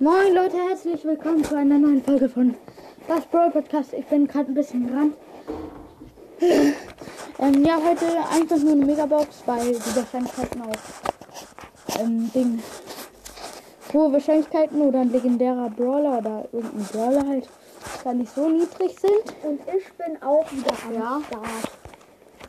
[0.00, 2.54] Moin Leute, herzlich willkommen zu einer neuen Folge von
[3.08, 3.92] Das Brawl Podcast.
[3.92, 5.12] Ich bin gerade ein bisschen ran.
[6.40, 12.62] ähm, ja, heute einfach nur eine Megabox, weil die Wahrscheinlichkeiten auch ähm, Ding.
[13.92, 17.48] Hohe Wahrscheinlichkeiten oder ein legendärer Brawler oder irgendein Brawler halt
[18.04, 19.34] gar nicht so niedrig sind.
[19.42, 21.20] Und ich bin auch wieder am Ja.
[21.26, 21.72] Start.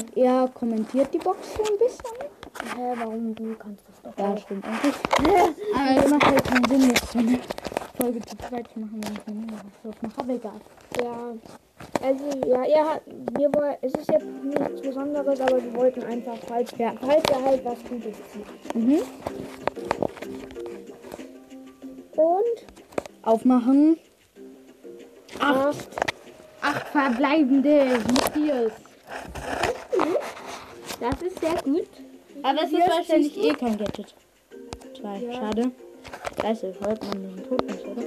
[0.00, 2.28] Und er kommentiert die Box so ein bisschen.
[2.76, 4.38] Hä, warum du kannst das doch Ja, auch.
[4.38, 4.94] stimmt eigentlich.
[5.74, 7.38] Aber es macht halt keinen Sinn, jetzt so eine
[7.98, 10.20] Folge zu zweit zu machen, wenn ich eine Megabox mache.
[10.20, 10.60] Aber egal.
[11.02, 11.32] Ja.
[12.02, 13.02] Also, ja, er hat,
[13.38, 16.92] wir wollen, es ist jetzt nichts Besonderes, aber wir wollten einfach, falls, Ja.
[17.00, 18.74] falls er halt was Gutes zieht.
[18.74, 18.98] Mhm.
[22.16, 22.66] Und
[23.22, 23.96] Aufmachen.
[25.40, 25.88] acht.
[26.60, 28.72] Acht verbleibende Matthias.
[31.00, 31.86] Das ist sehr gut.
[32.48, 34.14] Aber es ist wahrscheinlich eh kein Gadget.
[34.98, 35.18] Zwei.
[35.18, 35.34] Ja.
[35.34, 35.70] Schade.
[36.40, 38.02] Scheiße, hört man den Tod nicht, oder?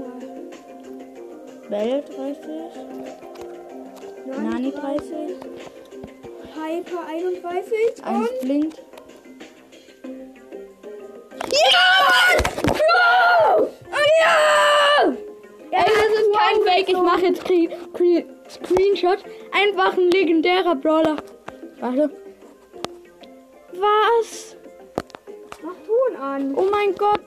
[0.00, 0.18] Mal.
[1.68, 2.40] Bell 30.
[4.26, 5.06] Nani 30.
[6.56, 8.04] Hyper 31.
[8.04, 8.82] Eins blinkt.
[16.84, 16.88] Fake.
[16.88, 19.18] Ich mache jetzt Screen Screen Screenshot.
[19.52, 21.16] Einfach ein legendärer Brawler.
[21.80, 22.10] Warte.
[23.72, 24.56] Was?
[25.62, 26.54] Mach Ton an.
[26.56, 27.20] Oh mein Gott.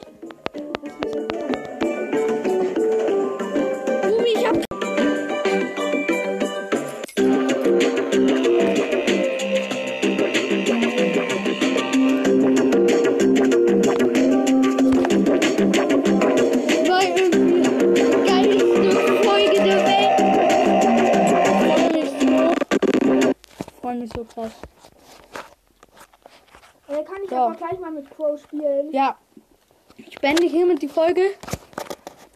[23.93, 24.51] Freu mich so krass.
[26.87, 27.35] Äh, kann ich So.
[27.35, 28.91] aber gleich mal mit Crow spielen.
[28.91, 29.17] Ja,
[29.97, 31.21] ich beende hiermit die Folge.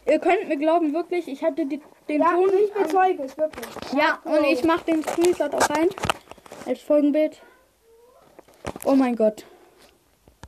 [0.05, 3.65] Ihr könnt mir glauben, wirklich, ich hatte die, den Ja, Ton ich bezeuge es wirklich.
[3.93, 5.89] Ja, und ich mache den Screenshot auch rein
[6.65, 7.41] als Folgenbild.
[8.85, 9.45] Oh mein Gott.